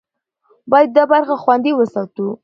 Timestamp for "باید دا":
0.71-1.03